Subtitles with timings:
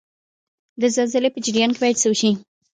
[0.81, 2.31] د زلزلې په جریان کې باید څه وشي؟